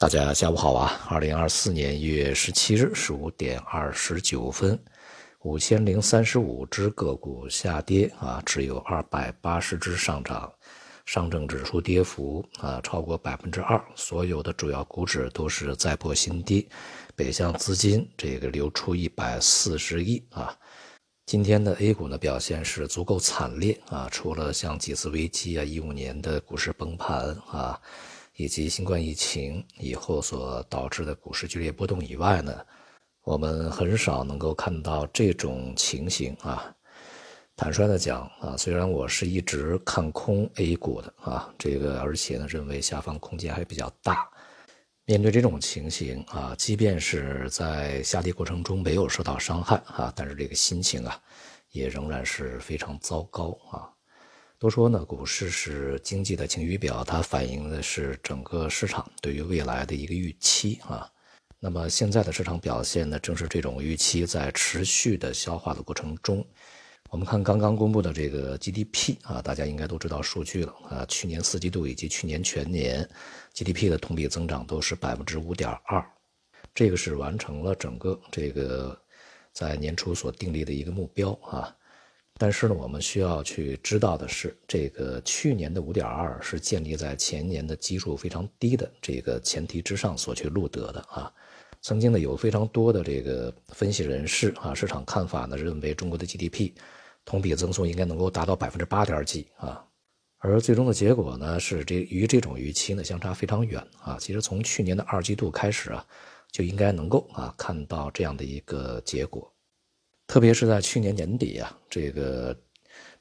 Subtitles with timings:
[0.00, 0.98] 大家下午好啊！
[1.10, 4.82] 二零二四年一月十七日十五点二十九分，
[5.42, 10.50] 五千零三十五只个股下跌啊，只有二百八十只上涨，
[11.04, 16.66] 上证指数跌幅啊超过百分之二，所有的主要股指都是再破新低，
[17.14, 20.56] 北向资金这个流出一百四十亿啊。
[21.26, 27.78] 今天的 A 股呢表现是足够惨烈啊，除了像几次危机啊，一五年的股市崩盘啊。
[28.40, 32.64] 以及新冠疫情以后所导致的股市剧烈波动以外呢，
[33.22, 36.74] 我们很少能够看到这种情形啊。
[37.54, 44.26] 坦率的讲啊，虽然我是一直看空 A 股的啊，这个而且呢认为下方空间还比较大。
[45.04, 51.20] 面对这种情形啊，即便是在下跌过程中没有受到伤害啊，但是这个心情啊，
[51.72, 53.92] 也仍然是非常糟糕啊。
[54.60, 61.10] 都说呢，股市是经济的晴雨表，它反映的是整个市场对于未来的一个预期啊。
[61.58, 66.46] 那么现在的市场表现呢，正是这种预期在持续的消化的过程中。
[67.08, 71.06] 我们看刚刚公布的这个 GDP 啊，大家应该都知道数据了啊。
[71.06, 73.08] 去年四季度以及去年全年
[73.54, 76.04] GDP 的同比增长都是百分之五点二，
[76.74, 78.94] 这个是完成了整个这个
[79.54, 81.74] 在年初所订立的一个目标啊。
[82.42, 91.30] 但是呢，我们需要去知道的是，这个去年的五点二是建立在前年的基数非常低的这个前提之上所去录得的啊。
[91.82, 96.72] 曾经呢，有非常多的这个分析人士啊，市场看法呢认为中国的 GDP
[97.26, 99.84] 同比增速应该能够达到百分之八点几啊，
[100.38, 104.16] 而最终的结果呢是这与这种预期呢相差非常远啊。
[104.18, 106.02] 其实从去年的二季度开始啊，
[106.50, 109.52] 就应该能够啊看到这样的一个结果。
[110.30, 112.56] 特别是在去年年底啊，这个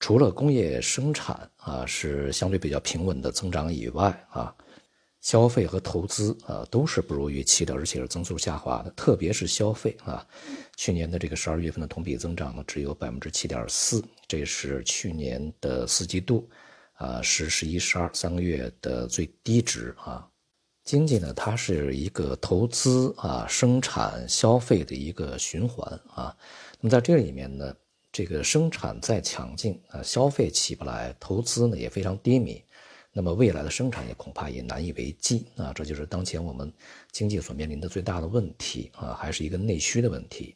[0.00, 4.52] 除了工业生产啊是相对比较平稳的增长以外啊，
[5.20, 8.90] 消费和投资啊都是不如预期的，而且是增速下滑的。
[8.96, 10.26] 特别是消费啊，
[10.74, 16.50] 去年的这个十二月份的同比增长呢只有百分之七点四，这是去年的四季度
[16.94, 20.28] 啊十、十一、十二三个月的最低值啊。
[20.86, 26.32] 经济呢，它是一个投资啊、生产、消费的一个循环啊。
[26.80, 27.74] 那么在这里面呢，
[28.12, 32.62] 这个生产再强劲啊，消费起不来，投资呢也非常低迷，
[33.12, 36.72] 那么未来的生产也恐怕也难以为继啊，这就是当前我们
[37.10, 40.54] 经济所面临的最大的问题啊，还是一个内需的问题。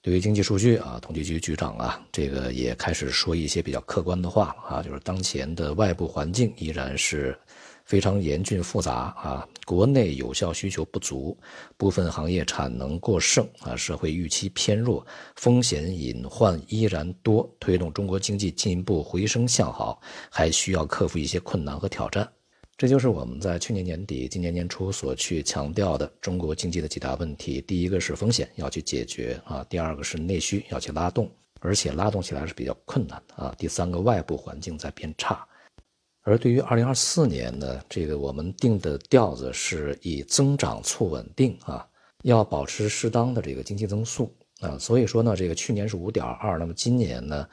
[0.00, 7.38] 对于经济数据啊，统计局局长啊，这个也开始说一些比较客观的话了啊，就是当前的外部环境依然是。
[7.88, 11.34] 非常严峻复杂啊，国内有效需求不足，
[11.78, 15.04] 部分行业产能过剩啊，社会预期偏弱，
[15.36, 19.98] 风险隐患依然多，推动中国经济进一步回升向好，
[20.30, 22.30] 还需要克服一些困难和挑战。
[22.76, 31.26] 这就是我们在去年年底、今年年初所去强调的中国经济的几大问题：第一个是风险要去解决啊，第二个是内需要去拉动，
[31.60, 35.42] 而且拉动起来是比较困难啊，第三个外部环境在变差。
[36.22, 41.86] 而对于二零二四年呢，这个我们定的调子是以增长促稳定啊，
[42.22, 47.48] 要保持适当的这个经济增速啊，所以说呢，这个去年是五点二，那么今年呢，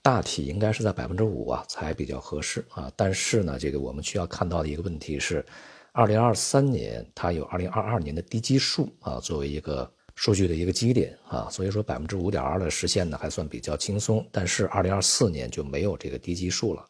[0.00, 2.90] 大体应该是在百分之五啊才比较合适啊。
[2.96, 5.44] 但是呢，这个我们需要看到的一个问题是，
[5.92, 16.86] 二零二三年它有二零二二年的低基数啊作为一个数据的一个基点啊，所以说百分之五点二的实现呢还算比较轻松，但是二零二四年就没有这个低基数了。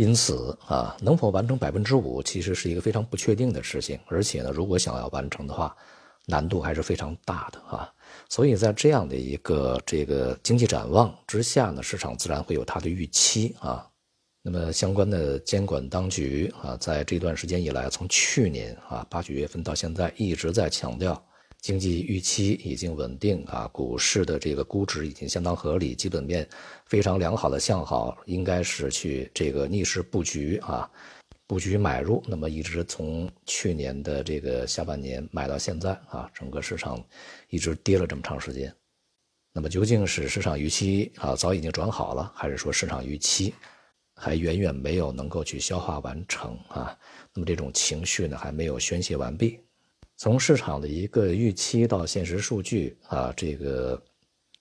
[0.00, 4.00] 因此啊，能否完成百分之五，其实是一个非常不确定的事情。
[4.06, 5.76] 而且呢，如果想要完成的话，
[6.24, 7.92] 难度还是非常大的啊。
[8.26, 13.86] 所以在这样的一个这个经济展望之下呢，市场自然会有它的预期啊。
[14.40, 21.22] 那么相关的监管当局啊，在这段时间以来，从去年啊八九月份到现在，一直在强调。
[21.60, 26.48] 经济预期已经稳定啊，股市的这个估值已经相当合理，基本面
[26.86, 30.90] 非常良好的向好，应该是去这个逆势布局啊，
[31.46, 32.22] 布局买入。
[32.26, 37.04] 那么一直从去年的这个下半年买到现在啊，整个市场
[37.50, 38.74] 一直跌了这么长时间。
[39.52, 43.52] 那么究竟是市场预期啊早已经转好了，还是说市场预期
[44.14, 46.96] 还远远没有能够去消化完成啊？
[47.34, 49.60] 那么这种情绪呢还没有宣泄完毕。
[50.20, 53.98] 从市场的一个预期到现实数据啊，这个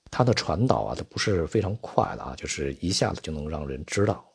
[0.09, 4.25] 它的传导啊，它不是非常快的啊，就是一下子就能让人知道，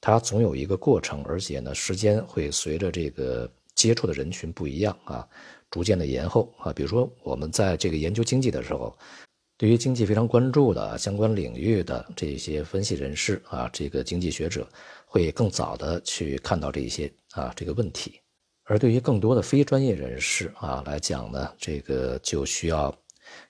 [0.00, 5.28] 它总有一个过程，而且呢，时间会随着这个接触的人群不一样啊，
[5.68, 6.72] 逐渐的延后啊。
[6.72, 8.96] 比如说我们在这个研究经济的时候，
[9.56, 14.64] 对于经济非常关注的相关领域的这些分析人士啊，这个经济学者
[15.06, 18.20] 会更早的去看到这些啊这个问题。
[18.70, 22.94] 而对于更多的非专业人士啊来讲呢，这个就需要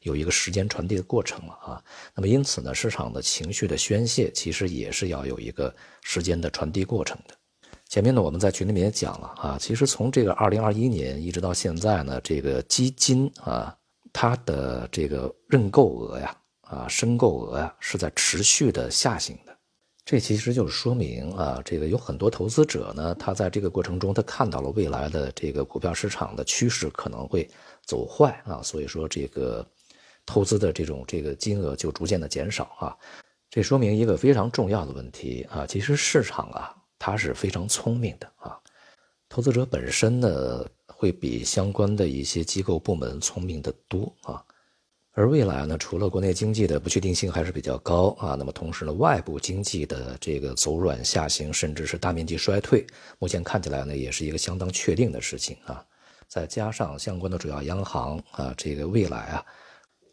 [0.03, 1.83] 有一个时间传递的过程了啊。
[2.15, 7.35] 那么因此呢，市场的情绪的宣泄其实也是要有一个时间的传递过程的。
[7.89, 13.77] 前面呢，我们在群里面也讲了啊，其实从这个二零二一年一直到现在呢，这个基金啊，
[14.13, 19.37] 它的这个认购额呀，啊申购额呀，是在持续的下行。
[20.11, 27.47] 这其实就是说明啊，这个有很多投资者呢，他在这个过程中，他看到了未来的这个股票市场的趋势可能会
[27.85, 29.63] 走坏啊，所以说这个
[30.25, 32.97] 投资的这种这个金额就逐渐的减少啊。
[33.51, 38.59] 这说明一个非常重要的问题啊，其实市场啊，它是非常聪明的啊，
[39.29, 44.43] 投资者本身呢，会比相关的一些机构部门聪明的多啊。
[45.19, 52.87] 而未来呢，除了国内经济的不确定性还是比较高啊，那么同时呢，外部经济的这个走软下行，甚至是大面积衰退，
[53.19, 55.85] 目前看起来呢，也是一个相当确定的事情啊。
[56.29, 59.45] 再加上相关的主要央行啊，这个未来啊，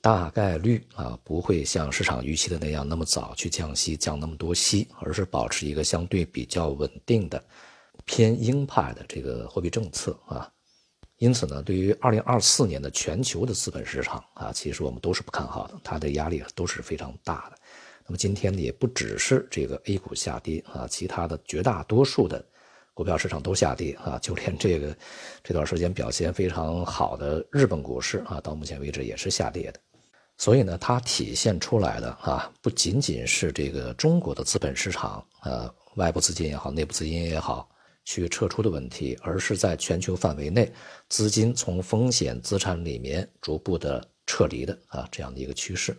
[0.02, 7.46] 大概率啊不会像市场预期的那样那么早去降息，降那么多息，而是保持一个相对比较稳定的
[8.06, 10.50] 偏鹰派的这个货币政策啊。
[11.18, 17.58] 因此呢，对于二零二四年的全球的资本市场啊，其实我们都是不看好的，它的压力都是非常大的。
[18.06, 22.46] 那么今天呢，也不只是这个 A 股下跌啊，其他的绝大多数的
[22.94, 24.96] 股票市场都下跌啊，就连这个
[25.42, 29.80] 这段时间表现非常好的日本股市啊，到目前为止也是下跌的。
[30.38, 37.70] 所以呢，它体现出来的啊，不仅仅是这个中国的资本市场，呃，外部资金也好，内部资金也好。
[38.06, 40.72] 去撤出的问题，而是在全球范围内，
[41.10, 45.96] 资金从风险资产里面逐步的撤离的啊，这样的一个趋势。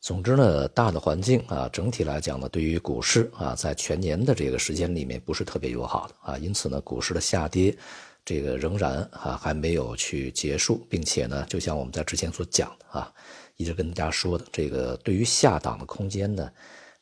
[0.00, 7.76] 总之呢，大的环境啊，整体来讲呢，对于股市啊，在全年的这个时间里面不是特别友好的啊，因此呢，股市的下跌，
[8.24, 13.12] 这个仍然啊还没有去结束，并且呢，就像我们在之前所讲的啊，
[13.56, 16.50] 一直跟大家说的，这个对于下档的空间呢，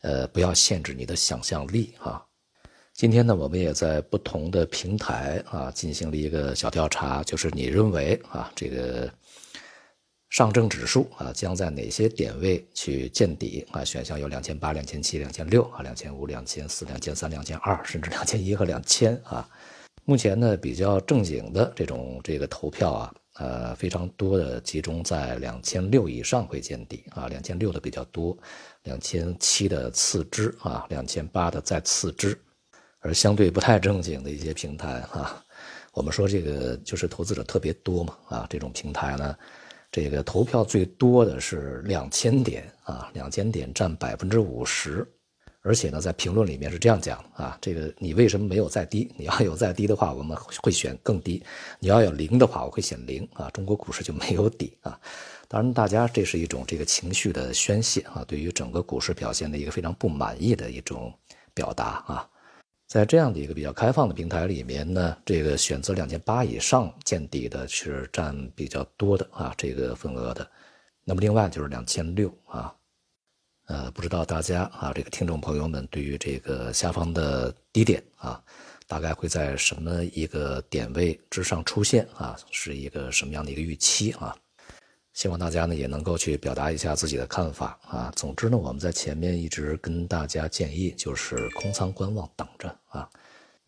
[0.02, 2.22] 呃，不要限制你的想象力啊。
[3.00, 9.10] 今天呢，我们也在不同的平台啊进行了一个小调查，就是你认为啊这个
[10.28, 13.82] 上证指数啊将在哪些点位去见底啊？
[13.82, 19.48] 选项有两千八、两千七、两千六啊、两千五、两千四、两千三、两千二，甚至两千一和两千啊。
[20.04, 28.36] 目前呢，比较正经的这种这个投票啊，呃，非常多的集中在两千六以上会见底啊，两千六的比较多，
[28.82, 32.38] 两千七的次之啊，两千八的再次之。
[33.00, 35.42] 而相对不太正经的一些平台啊，
[35.92, 39.36] 我们说这个就是投资者特别多嘛啊，这种平台呢，
[39.90, 45.06] 这个投票最多的是两千点啊，两千点占百分之五十，
[45.62, 49.10] 而且呢，在评论里面是这样讲啊，这个你为什么没有再低？
[49.16, 51.42] 你要有再低的话，我们会选更低；
[51.78, 53.50] 你要有零的话，我会选零啊。
[53.50, 55.00] 中国股市就没有底啊。
[55.48, 61.12] 当然，大家这是一种这个情绪的宣泄啊，对于整个股市表现的一个非常不满意的一种
[61.54, 62.28] 表达啊。
[62.90, 70.44] 在这样的一个比较开放的平台里面呢，这个选择两千八以上见底的是占比较多的啊，这个份额的。
[71.04, 72.74] 那么另外就是两千六啊，
[73.68, 78.42] 呃，不知道大家啊，这个听众朋友们对于这个下方的低点啊，
[78.88, 84.36] 大概会在什么一个点位之上出现啊，是一个什么样的一个预期啊？
[85.12, 88.12] 希望大家呢也能够去表达一下自己的看法啊。
[88.14, 93.08] 总之呢，我们在前面一直跟大家建议就是空仓观望，等着啊。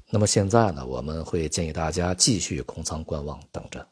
[0.08, 3.87] 那么现在呢，我们会建议大家继续空仓观望，等着，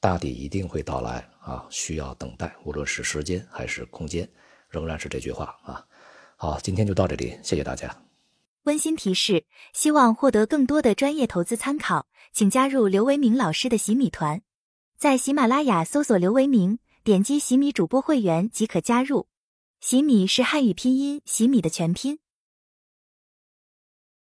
[0.00, 4.28] 大底一定会到来啊，需要等待，无论是时间还是空间，
[4.68, 5.84] 仍然是这句话啊。
[6.36, 7.94] 好，今天就到这里，谢谢大家。
[8.64, 14.40] 温馨提示：希望获得更多的专业投资参考，请加入刘维明老师的洗米团。
[14.98, 19.28] 在喜马拉雅搜索刘维明，点击喜米主播会员即可加入。
[19.80, 22.18] 喜米是汉语拼音“喜米”的全拼。